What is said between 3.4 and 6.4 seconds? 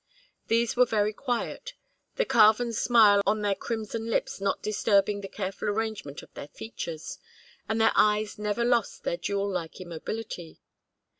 their crimson lips not disturbing the careful arrangement of